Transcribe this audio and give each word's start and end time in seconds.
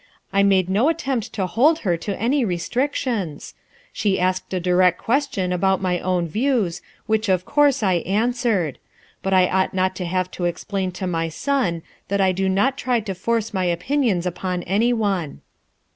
I 0.33 0.41
made 0.41 0.67
no 0.67 0.89
attempt 0.89 1.31
to 1.33 1.45
hold 1.45 1.81
her 1.85 1.95
to 1.95 2.19
any 2.19 2.43
restrictions, 2.43 3.53
She 3.93 4.19
asked 4.19 4.51
a 4.51 4.59
dire 4.59 4.91
question 4.93 5.53
about 5.53 5.79
my 5.79 5.99
own 5.99 6.27
views, 6.27 6.81
which, 7.05 7.29
of 7.29 7.45
cour* 7.45 7.69
I 7.83 7.93
answered. 8.07 8.79
But 9.21 9.35
I 9.35 9.47
ought 9.47 9.75
not 9.75 9.95
to 9.97 10.05
have 10.05 10.31
to 10.31 10.43
expl^ 10.51 10.91
to 10.93 11.05
my 11.05 11.29
son 11.29 11.83
that 12.07 12.19
I 12.19 12.31
do 12.31 12.49
not 12.49 12.79
try 12.79 12.99
to 13.01 13.13
force 13.13 13.53
my 13.53 13.65
opinion 13.65 14.25
upon 14.27 14.63
any 14.63 14.91
one." 14.91 15.41